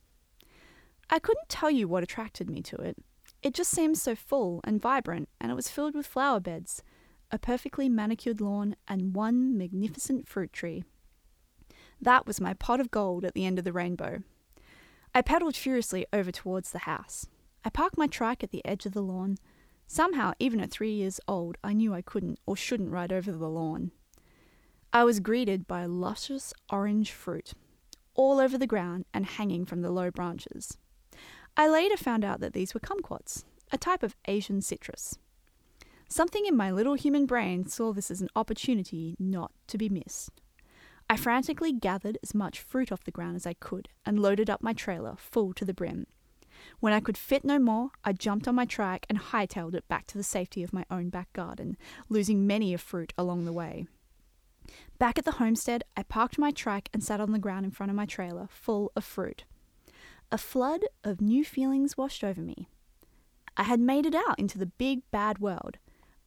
I 1.09 1.19
couldn't 1.19 1.49
tell 1.49 1.71
you 1.71 1.87
what 1.87 2.03
attracted 2.03 2.49
me 2.49 2.61
to 2.63 2.75
it. 2.77 2.97
It 3.41 3.53
just 3.53 3.71
seemed 3.71 3.97
so 3.97 4.15
full 4.15 4.61
and 4.63 4.81
vibrant, 4.81 5.29
and 5.39 5.51
it 5.51 5.55
was 5.55 5.69
filled 5.69 5.95
with 5.95 6.05
flower 6.05 6.39
beds, 6.39 6.83
a 7.31 7.39
perfectly 7.39 7.89
manicured 7.89 8.41
lawn, 8.41 8.75
and 8.87 9.15
one 9.15 9.57
magnificent 9.57 10.27
fruit 10.27 10.51
tree. 10.51 10.83
That 12.01 12.25
was 12.25 12.41
my 12.41 12.53
pot 12.53 12.79
of 12.79 12.91
gold 12.91 13.25
at 13.25 13.33
the 13.33 13.45
end 13.45 13.59
of 13.59 13.65
the 13.65 13.73
rainbow. 13.73 14.23
I 15.13 15.21
pedalled 15.21 15.55
furiously 15.55 16.05
over 16.13 16.31
towards 16.31 16.71
the 16.71 16.79
house. 16.79 17.27
I 17.65 17.69
parked 17.69 17.97
my 17.97 18.07
trike 18.07 18.43
at 18.43 18.51
the 18.51 18.65
edge 18.65 18.85
of 18.85 18.93
the 18.93 19.01
lawn. 19.01 19.37
Somehow, 19.91 20.33
even 20.37 20.59
at 20.59 20.69
three 20.69 20.91
years 20.91 21.19
old, 21.27 21.57
I 21.63 21.73
knew 21.73 21.95
I 21.95 22.03
couldn't 22.03 22.37
or 22.45 22.55
shouldn't 22.55 22.91
ride 22.91 23.11
over 23.11 23.31
the 23.31 23.49
lawn. 23.49 23.89
I 24.93 25.03
was 25.03 25.19
greeted 25.19 25.67
by 25.67 25.85
luscious 25.85 26.53
orange 26.69 27.11
fruit, 27.11 27.53
all 28.13 28.39
over 28.39 28.55
the 28.55 28.67
ground 28.67 29.05
and 29.15 29.25
hanging 29.25 29.65
from 29.65 29.81
the 29.81 29.89
low 29.89 30.11
branches. 30.11 30.77
I 31.57 31.67
later 31.67 31.97
found 31.97 32.23
out 32.23 32.39
that 32.39 32.53
these 32.53 32.75
were 32.75 32.79
kumquats, 32.79 33.45
a 33.71 33.79
type 33.79 34.03
of 34.03 34.15
Asian 34.27 34.61
citrus. 34.61 35.17
Something 36.07 36.45
in 36.45 36.55
my 36.55 36.69
little 36.69 36.93
human 36.93 37.25
brain 37.25 37.65
saw 37.65 37.91
this 37.91 38.11
as 38.11 38.21
an 38.21 38.29
opportunity 38.35 39.15
not 39.17 39.51
to 39.69 39.77
be 39.79 39.89
missed. 39.89 40.39
I 41.09 41.17
frantically 41.17 41.73
gathered 41.73 42.19
as 42.21 42.35
much 42.35 42.59
fruit 42.59 42.91
off 42.91 43.05
the 43.05 43.11
ground 43.11 43.37
as 43.37 43.47
I 43.47 43.53
could 43.53 43.89
and 44.05 44.19
loaded 44.19 44.51
up 44.51 44.61
my 44.61 44.73
trailer 44.73 45.15
full 45.17 45.51
to 45.53 45.65
the 45.65 45.73
brim. 45.73 46.05
When 46.79 46.93
I 46.93 46.99
could 46.99 47.17
fit 47.17 47.43
no 47.43 47.59
more, 47.59 47.91
I 48.03 48.13
jumped 48.13 48.47
on 48.47 48.55
my 48.55 48.65
trike 48.65 49.05
and 49.09 49.19
hightailed 49.19 49.75
it 49.75 49.87
back 49.87 50.07
to 50.07 50.17
the 50.17 50.23
safety 50.23 50.63
of 50.63 50.73
my 50.73 50.85
own 50.89 51.09
back 51.09 51.31
garden, 51.33 51.77
losing 52.09 52.47
many 52.47 52.73
a 52.73 52.77
fruit 52.77 53.13
along 53.17 53.45
the 53.45 53.53
way. 53.53 53.87
Back 54.97 55.17
at 55.17 55.25
the 55.25 55.33
homestead, 55.33 55.83
I 55.97 56.03
parked 56.03 56.37
my 56.37 56.51
trike 56.51 56.89
and 56.93 57.03
sat 57.03 57.21
on 57.21 57.31
the 57.31 57.39
ground 57.39 57.65
in 57.65 57.71
front 57.71 57.89
of 57.89 57.95
my 57.95 58.05
trailer, 58.05 58.47
full 58.49 58.91
of 58.95 59.03
fruit. 59.03 59.45
A 60.31 60.37
flood 60.37 60.81
of 61.03 61.21
new 61.21 61.43
feelings 61.43 61.97
washed 61.97 62.23
over 62.23 62.41
me. 62.41 62.67
I 63.57 63.63
had 63.63 63.79
made 63.79 64.05
it 64.05 64.15
out 64.15 64.37
into 64.37 64.57
the 64.57 64.67
big 64.67 65.01
bad 65.11 65.39
world. 65.39 65.77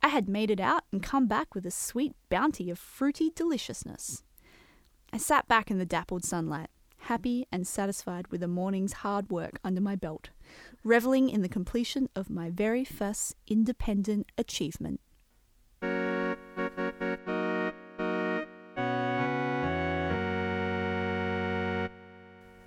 I 0.02 0.08
had 0.08 0.28
made 0.28 0.50
it 0.50 0.58
out 0.58 0.82
and 0.90 1.02
come 1.02 1.26
back 1.26 1.54
with 1.54 1.64
a 1.64 1.70
sweet 1.70 2.14
bounty 2.28 2.68
of 2.68 2.78
fruity 2.78 3.30
deliciousness. 3.30 4.24
I 5.12 5.18
sat 5.18 5.46
back 5.46 5.70
in 5.70 5.78
the 5.78 5.86
dappled 5.86 6.24
sunlight, 6.24 6.70
happy 7.02 7.46
and 7.50 7.66
satisfied 7.66 8.28
with 8.28 8.40
the 8.40 8.48
morning's 8.48 8.92
hard 8.94 9.30
work 9.30 9.58
under 9.64 9.80
my 9.80 9.96
belt, 9.96 10.30
reveling 10.84 11.28
in 11.28 11.42
the 11.42 11.48
completion 11.48 12.08
of 12.14 12.30
my 12.30 12.50
very 12.50 12.84
first 12.84 13.34
independent 13.46 14.30
achievement. 14.38 15.00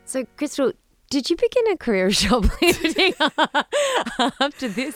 So, 0.07 0.25
Crystal, 0.37 0.71
did 1.09 1.29
you 1.29 1.35
begin 1.35 1.71
a 1.71 1.77
career 1.77 2.07
of 2.07 2.15
shoplifting 2.15 3.13
after 4.39 4.67
this 4.67 4.95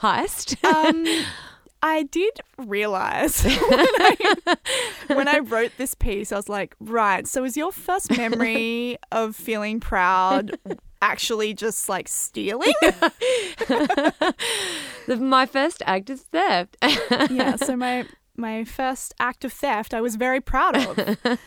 heist? 0.00 0.62
Um, 0.64 1.04
I 1.82 2.02
did 2.04 2.40
realize 2.58 3.42
when 3.44 3.54
I, 3.58 4.56
when 5.08 5.28
I 5.28 5.38
wrote 5.38 5.72
this 5.78 5.94
piece, 5.94 6.30
I 6.32 6.36
was 6.36 6.48
like, 6.48 6.74
right, 6.78 7.26
so 7.26 7.44
is 7.44 7.56
your 7.56 7.72
first 7.72 8.14
memory 8.16 8.98
of 9.12 9.34
feeling 9.34 9.80
proud 9.80 10.58
actually 11.00 11.54
just 11.54 11.88
like 11.88 12.08
stealing? 12.08 12.72
My 15.08 15.46
first 15.46 15.82
act 15.86 16.10
is 16.10 16.22
theft. 16.22 16.76
yeah, 17.30 17.56
so 17.56 17.76
my 17.76 18.06
my 18.36 18.64
first 18.64 19.14
act 19.18 19.44
of 19.44 19.52
theft 19.52 19.92
I 19.92 20.00
was 20.00 20.16
very 20.16 20.40
proud 20.40 20.76
of. 20.76 21.38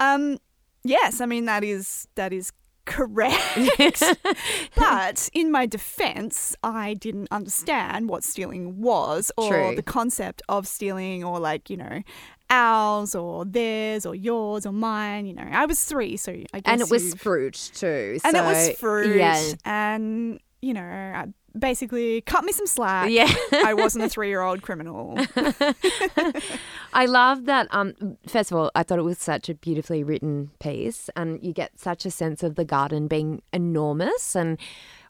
Um 0.00 0.38
yes, 0.84 1.20
I 1.20 1.26
mean 1.26 1.44
that 1.46 1.62
is 1.64 2.08
that 2.14 2.32
is 2.32 2.52
correct. 2.86 4.02
but 4.76 5.28
in 5.32 5.50
my 5.50 5.66
defense, 5.66 6.56
I 6.62 6.94
didn't 6.94 7.28
understand 7.30 8.08
what 8.08 8.24
stealing 8.24 8.80
was 8.80 9.30
or 9.36 9.48
True. 9.50 9.76
the 9.76 9.82
concept 9.82 10.42
of 10.48 10.66
stealing 10.66 11.22
or 11.24 11.38
like, 11.38 11.68
you 11.68 11.76
know, 11.76 12.02
ours 12.48 13.14
or 13.14 13.44
theirs 13.44 14.06
or 14.06 14.14
yours 14.14 14.64
or 14.66 14.72
mine, 14.72 15.26
you 15.26 15.34
know. 15.34 15.46
I 15.50 15.66
was 15.66 15.82
3, 15.84 16.16
so 16.16 16.32
I 16.32 16.60
guess 16.60 16.62
and 16.66 16.80
it 16.80 16.90
was 16.90 17.14
fruit 17.14 17.70
too. 17.74 18.18
and 18.24 18.36
it 18.36 18.44
was 18.44 18.70
fruit 18.78 19.16
Yeah. 19.16 19.42
and 19.64 20.40
you 20.62 20.72
know, 20.74 20.80
I 20.82 21.26
basically 21.58 22.20
cut 22.22 22.44
me 22.44 22.52
some 22.52 22.66
slack. 22.66 23.10
Yeah. 23.10 23.32
I 23.52 23.74
wasn't 23.74 24.04
a 24.04 24.08
3-year-old 24.08 24.62
criminal. 24.62 25.18
I 26.92 27.06
love 27.06 27.46
that. 27.46 27.68
Um, 27.70 28.18
first 28.26 28.50
of 28.50 28.58
all, 28.58 28.70
I 28.74 28.82
thought 28.82 28.98
it 28.98 29.02
was 29.02 29.18
such 29.18 29.48
a 29.48 29.54
beautifully 29.54 30.02
written 30.02 30.50
piece, 30.60 31.08
and 31.16 31.42
you 31.42 31.52
get 31.52 31.78
such 31.78 32.06
a 32.06 32.10
sense 32.10 32.42
of 32.42 32.54
the 32.54 32.64
garden 32.64 33.08
being 33.08 33.42
enormous. 33.52 34.34
And 34.34 34.58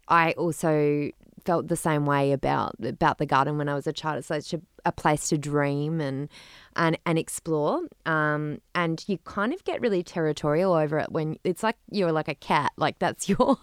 I 0.08 0.32
also 0.32 1.10
felt 1.46 1.68
the 1.68 1.76
same 1.76 2.04
way 2.04 2.32
about 2.32 2.74
about 2.82 3.18
the 3.18 3.24
garden 3.24 3.56
when 3.56 3.68
I 3.68 3.74
was 3.74 3.86
a 3.86 3.92
child. 3.92 4.18
It's 4.18 4.26
such 4.26 4.52
a, 4.52 4.60
a 4.84 4.92
place 4.92 5.28
to 5.28 5.38
dream 5.38 6.00
and 6.00 6.28
and 6.74 6.98
and 7.06 7.18
explore. 7.18 7.82
Um, 8.04 8.60
and 8.74 9.02
you 9.06 9.18
kind 9.18 9.54
of 9.54 9.64
get 9.64 9.80
really 9.80 10.02
territorial 10.02 10.72
over 10.72 10.98
it 10.98 11.12
when 11.12 11.38
it's 11.44 11.62
like 11.62 11.76
you're 11.90 12.12
like 12.12 12.28
a 12.28 12.34
cat. 12.34 12.72
Like 12.76 12.98
that's 12.98 13.28
your 13.30 13.56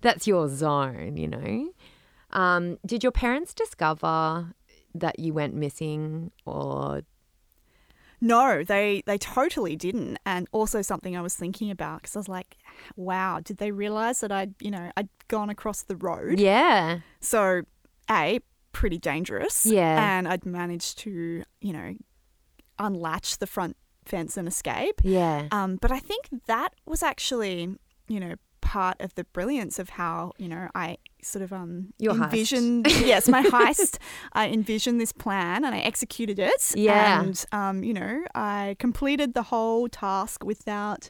that's 0.00 0.26
your 0.26 0.48
zone, 0.48 1.16
you 1.16 1.28
know. 1.28 1.70
Um, 2.32 2.78
did 2.86 3.02
your 3.02 3.12
parents 3.12 3.52
discover 3.54 4.54
that 4.94 5.18
you 5.18 5.32
went 5.34 5.54
missing 5.54 6.30
or 6.44 7.02
No, 8.20 8.62
they 8.62 9.02
they 9.06 9.18
totally 9.18 9.74
didn't. 9.76 10.18
And 10.24 10.46
also 10.52 10.80
something 10.82 11.16
I 11.16 11.20
was 11.22 11.34
thinking 11.34 11.70
about 11.70 12.02
because 12.02 12.14
I 12.16 12.18
was 12.20 12.28
like, 12.28 12.56
wow, 12.96 13.40
did 13.42 13.56
they 13.58 13.70
realize 13.72 14.20
that 14.20 14.30
I'd 14.32 14.54
you 14.60 14.70
know 14.70 14.90
I'd 14.96 15.08
gone 15.28 15.50
across 15.50 15.82
the 15.82 15.96
road? 15.96 16.38
yeah 16.38 17.00
So, 17.20 17.62
a 18.10 18.40
pretty 18.72 18.98
dangerous. 18.98 19.66
Yeah. 19.66 20.16
and 20.16 20.26
I'd 20.28 20.46
managed 20.46 20.98
to 21.00 21.42
you 21.60 21.72
know 21.72 21.94
unlatch 22.78 23.38
the 23.38 23.46
front 23.46 23.76
fence 24.04 24.36
and 24.36 24.48
escape. 24.48 25.00
yeah 25.04 25.48
Um, 25.50 25.76
but 25.80 25.90
I 25.92 25.98
think 25.98 26.28
that 26.46 26.74
was 26.86 27.02
actually 27.02 27.76
you 28.08 28.20
know 28.20 28.34
part 28.60 29.00
of 29.00 29.14
the 29.14 29.24
brilliance 29.24 29.78
of 29.78 29.90
how 29.90 30.32
you 30.38 30.48
know 30.48 30.68
I 30.74 30.96
sort 31.22 31.42
of 31.42 31.52
um 31.52 31.92
Your 31.98 32.14
heist. 32.14 32.24
envisioned 32.24 32.86
yes 33.06 33.28
my 33.28 33.42
heist 33.44 33.98
I 34.32 34.48
envisioned 34.48 35.00
this 35.00 35.12
plan 35.12 35.64
and 35.64 35.74
I 35.74 35.78
executed 35.80 36.38
it 36.38 36.72
Yeah. 36.74 37.20
and 37.22 37.44
um 37.52 37.84
you 37.84 37.94
know 37.94 38.24
I 38.34 38.76
completed 38.78 39.34
the 39.34 39.42
whole 39.44 39.88
task 39.88 40.42
without 40.44 41.08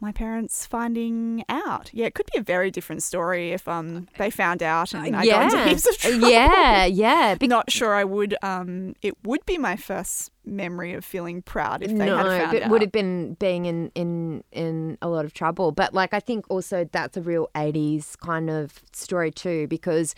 my 0.00 0.12
parents 0.12 0.66
finding 0.66 1.44
out. 1.48 1.90
Yeah 1.92 2.06
it 2.06 2.14
could 2.14 2.26
be 2.32 2.38
a 2.38 2.42
very 2.42 2.70
different 2.70 3.02
story 3.02 3.52
if 3.52 3.66
um 3.66 4.08
they 4.16 4.30
found 4.30 4.62
out 4.62 4.92
and 4.92 5.16
I 5.16 5.26
got 5.26 5.44
into 5.44 5.56
yeah. 5.56 5.68
heaps 5.68 5.88
of 5.88 5.98
trouble. 5.98 6.28
yeah. 6.30 6.84
Yeah 6.84 7.34
Be- 7.40 7.46
not 7.46 7.70
sure 7.70 7.94
I 7.94 8.04
would 8.04 8.36
um 8.42 8.94
it 9.02 9.14
would 9.24 9.44
be 9.46 9.58
my 9.58 9.76
first 9.76 10.30
memory 10.44 10.94
of 10.94 11.04
feeling 11.04 11.42
proud 11.42 11.82
if 11.82 11.90
they 11.90 12.06
no, 12.06 12.16
had 12.16 12.26
found 12.26 12.62
out. 12.62 12.70
would 12.70 12.80
have 12.80 12.92
been 12.92 13.34
being 13.34 13.66
in, 13.66 13.90
in 13.94 14.42
in 14.52 14.98
a 15.02 15.08
lot 15.08 15.24
of 15.24 15.32
trouble. 15.32 15.72
But 15.72 15.94
like 15.94 16.14
I 16.14 16.20
think 16.20 16.46
also 16.48 16.88
that's 16.90 17.16
a 17.16 17.22
real 17.22 17.50
eighties 17.56 18.16
kind 18.16 18.50
of 18.50 18.82
story 18.92 19.30
too, 19.30 19.66
because 19.68 20.14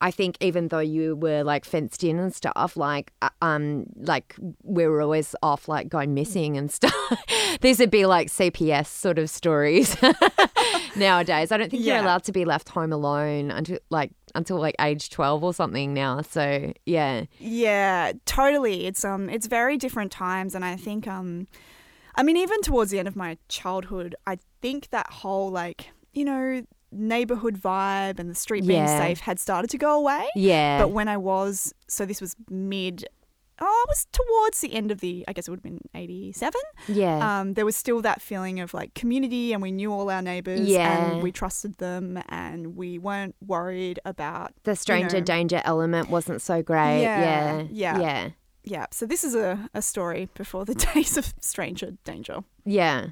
I 0.00 0.10
think 0.10 0.36
even 0.40 0.68
though 0.68 0.78
you 0.78 1.16
were 1.16 1.42
like 1.42 1.64
fenced 1.64 2.04
in 2.04 2.18
and 2.18 2.34
stuff, 2.34 2.76
like 2.76 3.12
uh, 3.22 3.30
um 3.42 3.86
like 3.96 4.36
we 4.62 4.86
were 4.86 5.02
always 5.02 5.34
off 5.42 5.68
like 5.68 5.88
going 5.88 6.14
missing 6.14 6.56
and 6.56 6.70
stuff. 6.70 6.94
These 7.60 7.78
would 7.80 7.90
be 7.90 8.06
like 8.06 8.28
CPS 8.28 8.86
sort 8.86 9.18
of 9.18 9.28
stories 9.28 9.96
nowadays. 10.96 11.50
I 11.50 11.56
don't 11.56 11.70
think 11.70 11.84
you're 11.84 11.96
allowed 11.96 12.24
to 12.24 12.32
be 12.32 12.44
left 12.44 12.68
home 12.68 12.92
alone 12.92 13.50
until 13.50 13.78
like 13.90 14.12
until 14.34 14.58
like 14.58 14.76
age 14.80 15.10
twelve 15.10 15.42
or 15.42 15.52
something 15.52 15.94
now. 15.94 16.22
So 16.22 16.72
yeah. 16.86 17.24
Yeah, 17.38 18.12
totally. 18.24 18.86
It's 18.86 19.04
um 19.04 19.28
it's 19.28 19.46
very 19.46 19.76
different 19.76 20.12
times 20.12 20.54
and 20.54 20.64
I 20.64 20.76
think 20.76 21.08
um 21.08 21.48
I 22.14 22.22
mean 22.22 22.36
even 22.36 22.60
towards 22.62 22.90
the 22.92 23.00
end 23.00 23.08
of 23.08 23.16
my 23.16 23.36
childhood, 23.48 24.14
I 24.26 24.38
think 24.60 24.90
that 24.90 25.10
whole 25.10 25.50
like, 25.50 25.90
you 26.12 26.24
know, 26.24 26.62
neighborhood 26.92 27.58
vibe 27.60 28.18
and 28.18 28.30
the 28.30 28.34
street 28.34 28.66
being 28.66 28.82
Yeah. 28.84 28.98
safe 28.98 29.20
had 29.20 29.38
started 29.38 29.70
to 29.70 29.78
go 29.78 29.94
away. 29.98 30.28
Yeah. 30.34 30.78
But 30.78 30.88
when 30.90 31.08
I 31.08 31.16
was 31.16 31.72
so 31.88 32.04
this 32.06 32.20
was 32.20 32.34
mid 32.50 33.04
oh, 33.60 33.84
it 33.86 33.90
was 33.90 34.06
towards 34.12 34.60
the 34.60 34.72
end 34.72 34.92
of 34.92 35.00
the 35.00 35.24
I 35.26 35.32
guess 35.32 35.48
it 35.48 35.50
would 35.50 35.58
have 35.58 35.64
been 35.64 35.80
87. 35.94 36.60
yeah. 36.86 37.40
Um, 37.40 37.54
there 37.54 37.64
was 37.64 37.74
still 37.74 38.00
that 38.02 38.22
feeling 38.22 38.60
of 38.60 38.72
like 38.72 38.94
community 38.94 39.52
and 39.52 39.60
we 39.60 39.72
knew 39.72 39.92
all 39.92 40.08
our 40.10 40.22
neighbors 40.22 40.60
Yeah. 40.60 41.10
and 41.12 41.22
we 41.22 41.32
trusted 41.32 41.76
them 41.78 42.22
and 42.28 42.76
we 42.76 42.98
weren't 42.98 43.34
worried 43.44 43.98
about 44.04 44.52
the 44.62 44.76
stranger 44.76 45.18
know. 45.18 45.24
danger 45.24 45.60
element 45.64 46.08
wasn't 46.08 46.40
so 46.40 46.62
great. 46.62 47.02
Yeah, 47.02 47.20
Yeah. 47.20 47.64
yeah. 47.70 47.98
Yeah. 48.00 48.28
yeah 48.64 48.86
so 48.92 49.06
this 49.06 49.24
is 49.24 49.34
a, 49.34 49.68
a 49.74 49.82
story 49.82 50.28
before 50.34 50.64
the 50.64 50.74
days 50.94 51.16
of 51.16 51.34
stranger 51.40 51.92
danger 52.04 52.44
Yeah. 52.64 53.08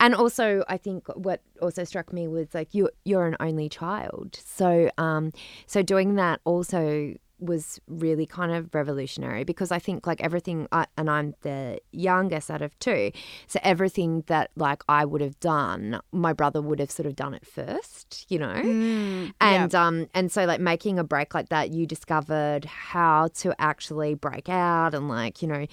And 0.00 0.14
also, 0.14 0.64
I 0.68 0.76
think 0.76 1.06
what 1.16 1.40
also 1.60 1.84
struck 1.84 2.12
me 2.12 2.28
was 2.28 2.54
like 2.54 2.74
you 2.74 2.90
you're 3.04 3.26
an 3.26 3.36
only 3.40 3.68
child, 3.68 4.38
so 4.44 4.90
um, 4.98 5.32
so 5.66 5.82
doing 5.82 6.14
that 6.16 6.40
also 6.44 7.14
was 7.40 7.80
really 7.86 8.26
kind 8.26 8.50
of 8.50 8.74
revolutionary 8.74 9.44
because 9.44 9.70
I 9.70 9.78
think 9.78 10.08
like 10.08 10.20
everything, 10.20 10.66
I, 10.72 10.86
and 10.96 11.08
I'm 11.08 11.36
the 11.42 11.78
youngest 11.92 12.50
out 12.50 12.62
of 12.62 12.76
two, 12.80 13.12
so 13.46 13.60
everything 13.62 14.24
that 14.26 14.50
like 14.56 14.82
I 14.88 15.04
would 15.04 15.20
have 15.20 15.38
done, 15.38 16.00
my 16.10 16.32
brother 16.32 16.60
would 16.60 16.80
have 16.80 16.90
sort 16.90 17.06
of 17.06 17.14
done 17.14 17.34
it 17.34 17.46
first, 17.46 18.26
you 18.28 18.40
know, 18.40 18.54
Mm, 18.54 19.32
and 19.40 19.72
yeah. 19.72 19.86
um 19.86 20.08
and 20.14 20.32
so 20.32 20.46
like 20.46 20.60
making 20.60 20.98
a 20.98 21.04
break 21.04 21.32
like 21.32 21.48
that, 21.50 21.70
you 21.70 21.86
discovered 21.86 22.64
how 22.64 23.28
to 23.34 23.54
actually 23.60 24.14
break 24.14 24.48
out 24.48 24.92
and 24.92 25.08
like 25.08 25.40
you 25.40 25.46
know 25.46 25.66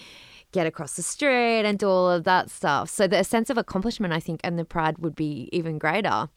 get 0.55 0.65
across 0.65 0.93
the 0.95 1.03
street 1.03 1.63
and 1.67 1.77
do 1.77 1.87
all 1.87 2.09
of 2.09 2.23
that 2.23 2.49
stuff. 2.49 2.89
So 2.89 3.07
the 3.07 3.23
sense 3.23 3.49
of 3.49 3.57
accomplishment, 3.57 4.13
I 4.13 4.21
think, 4.21 4.39
and 4.43 4.57
the 4.57 4.65
pride 4.65 4.95
would 4.99 5.15
be 5.15 5.49
even 5.51 5.77
greater 5.77 6.29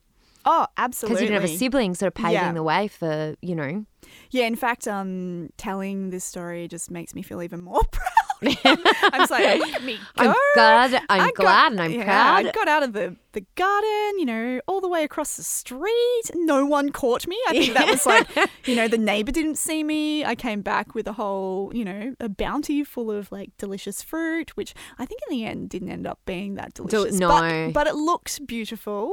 oh, 0.44 0.66
absolutely. 0.76 1.14
because 1.14 1.22
you 1.22 1.28
didn't 1.28 1.42
have 1.42 1.50
a 1.50 1.58
sibling 1.58 1.94
sort 1.94 2.08
of 2.08 2.14
paving 2.14 2.32
Yeah. 2.32 2.52
the 2.52 2.62
way 2.62 2.88
for 2.88 3.34
you 3.42 3.54
know. 3.54 3.84
Yeah, 4.30 4.46
in 4.46 4.56
fact, 4.56 4.88
um, 4.88 5.50
telling 5.56 6.10
this 6.10 6.24
story 6.24 6.68
just 6.68 6.90
makes 6.90 7.14
me 7.14 7.22
feel 7.22 7.42
even 7.42 7.62
more 7.62 7.82
proud. 7.92 8.17
I'm 8.64 9.26
like, 9.30 9.58
look 9.58 9.74
at 9.74 9.82
me 9.82 9.98
go. 10.16 10.28
I'm 10.30 10.34
glad. 10.54 10.94
I'm 11.08 11.20
I 11.20 11.26
got- 11.26 11.34
glad, 11.34 11.72
and 11.72 11.80
I'm 11.80 11.92
yeah, 11.92 12.04
proud. 12.04 12.46
I 12.46 12.52
got 12.52 12.68
out 12.68 12.82
of 12.82 12.92
the, 12.92 13.16
the 13.32 13.44
garden, 13.56 14.18
you 14.18 14.24
know, 14.26 14.60
all 14.66 14.80
the 14.80 14.88
way 14.88 15.04
across 15.04 15.36
the 15.36 15.42
street. 15.42 16.22
No 16.34 16.64
one 16.64 16.90
caught 16.90 17.26
me. 17.26 17.36
I 17.48 17.52
think 17.52 17.74
that 17.74 17.88
was 17.88 18.06
like, 18.06 18.28
you 18.64 18.76
know, 18.76 18.86
the 18.88 18.98
neighbor 18.98 19.32
didn't 19.32 19.56
see 19.58 19.82
me. 19.82 20.24
I 20.24 20.34
came 20.34 20.62
back 20.62 20.94
with 20.94 21.06
a 21.08 21.12
whole, 21.14 21.72
you 21.74 21.84
know, 21.84 22.14
a 22.20 22.28
bounty 22.28 22.84
full 22.84 23.10
of 23.10 23.30
like 23.32 23.50
delicious 23.58 24.02
fruit, 24.02 24.56
which 24.56 24.74
I 24.98 25.04
think 25.06 25.20
in 25.28 25.36
the 25.36 25.44
end 25.44 25.70
didn't 25.70 25.90
end 25.90 26.06
up 26.06 26.20
being 26.24 26.54
that 26.54 26.74
delicious. 26.74 27.18
no. 27.18 27.28
But, 27.28 27.72
but 27.72 27.86
it 27.86 27.94
looked 27.94 28.46
beautiful. 28.46 29.12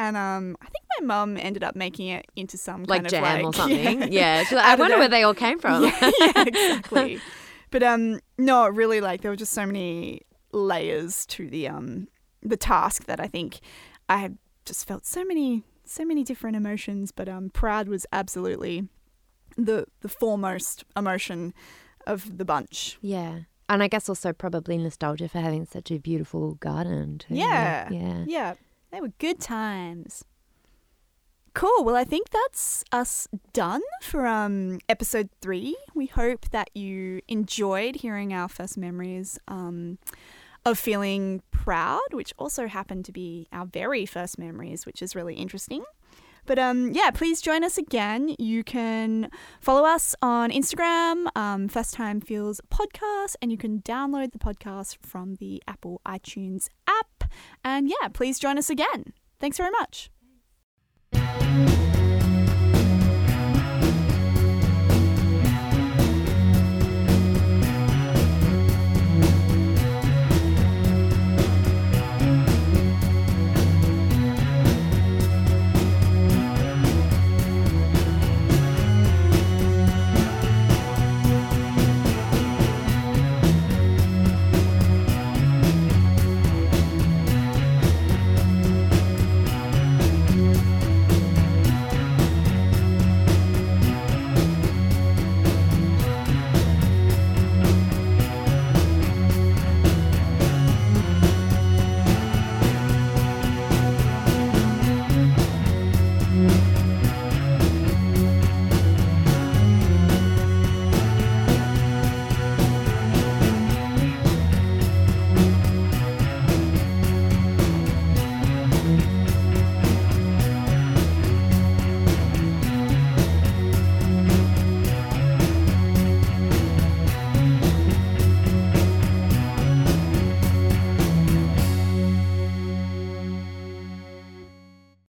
And 0.00 0.16
um, 0.16 0.56
I 0.62 0.66
think 0.66 0.84
my 1.00 1.06
mum 1.06 1.36
ended 1.36 1.64
up 1.64 1.74
making 1.74 2.06
it 2.06 2.26
into 2.36 2.56
some 2.56 2.84
like 2.84 2.98
kind 3.02 3.06
of 3.06 3.10
jam 3.10 3.22
like, 3.22 3.44
or 3.44 3.52
something. 3.54 4.12
Yeah. 4.12 4.44
Yeah. 4.48 4.56
Like, 4.56 4.64
I 4.64 4.74
wonder 4.76 4.96
where 4.96 5.08
they 5.08 5.24
all 5.24 5.34
came 5.34 5.58
from. 5.58 5.82
yeah, 5.82 6.10
yeah, 6.20 6.44
exactly. 6.46 7.20
But 7.72 7.82
um, 7.82 8.20
no, 8.38 8.68
really, 8.68 9.00
like 9.00 9.20
there 9.22 9.30
were 9.30 9.36
just 9.36 9.52
so 9.52 9.66
many 9.66 10.22
layers 10.52 11.26
to 11.26 11.48
the 11.48 11.68
um 11.68 12.08
the 12.42 12.56
task 12.56 13.04
that 13.04 13.20
I 13.20 13.26
think 13.26 13.60
I 14.08 14.18
had 14.18 14.38
just 14.64 14.86
felt 14.86 15.04
so 15.04 15.24
many 15.24 15.64
so 15.84 16.04
many 16.04 16.24
different 16.24 16.56
emotions. 16.56 17.12
But 17.12 17.28
um, 17.28 17.50
proud 17.50 17.88
was 17.88 18.06
absolutely 18.12 18.88
the 19.56 19.86
the 20.00 20.08
foremost 20.08 20.84
emotion 20.96 21.52
of 22.06 22.38
the 22.38 22.44
bunch. 22.44 22.98
yeah. 23.02 23.40
And 23.70 23.82
I 23.82 23.88
guess 23.88 24.08
also 24.08 24.32
probably 24.32 24.78
nostalgia 24.78 25.28
for 25.28 25.40
having 25.40 25.66
such 25.66 25.90
a 25.90 25.98
beautiful 25.98 26.54
garden. 26.54 27.18
Too. 27.18 27.34
Yeah. 27.34 27.90
Yeah. 27.90 28.24
Yeah, 28.26 28.54
they 28.90 29.02
were 29.02 29.12
good 29.18 29.40
times. 29.40 30.24
Cool. 31.58 31.82
Well, 31.82 31.96
I 31.96 32.04
think 32.04 32.30
that's 32.30 32.84
us 32.92 33.26
done 33.52 33.82
for 34.00 34.28
um, 34.28 34.78
episode 34.88 35.28
three. 35.40 35.76
We 35.92 36.06
hope 36.06 36.48
that 36.50 36.70
you 36.72 37.20
enjoyed 37.26 37.96
hearing 37.96 38.32
our 38.32 38.48
first 38.48 38.78
memories 38.78 39.40
um, 39.48 39.98
of 40.64 40.78
feeling 40.78 41.42
proud, 41.50 42.12
which 42.12 42.32
also 42.38 42.68
happened 42.68 43.06
to 43.06 43.12
be 43.12 43.48
our 43.52 43.66
very 43.66 44.06
first 44.06 44.38
memories, 44.38 44.86
which 44.86 45.02
is 45.02 45.16
really 45.16 45.34
interesting. 45.34 45.82
But 46.46 46.60
um, 46.60 46.92
yeah, 46.92 47.10
please 47.10 47.40
join 47.40 47.64
us 47.64 47.76
again. 47.76 48.36
You 48.38 48.62
can 48.62 49.28
follow 49.60 49.84
us 49.84 50.14
on 50.22 50.52
Instagram, 50.52 51.26
um, 51.34 51.66
First 51.66 51.92
Time 51.92 52.20
Feels 52.20 52.60
Podcast, 52.70 53.34
and 53.42 53.50
you 53.50 53.58
can 53.58 53.82
download 53.82 54.30
the 54.30 54.38
podcast 54.38 54.98
from 55.04 55.34
the 55.40 55.60
Apple 55.66 56.02
iTunes 56.06 56.68
app. 56.86 57.24
And 57.64 57.88
yeah, 57.88 58.06
please 58.12 58.38
join 58.38 58.58
us 58.58 58.70
again. 58.70 59.12
Thanks 59.40 59.56
very 59.56 59.70
much. 59.72 60.08
Música 61.12 61.77